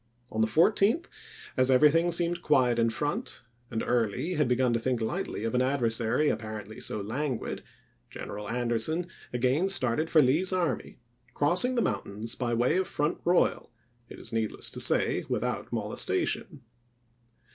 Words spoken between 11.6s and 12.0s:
the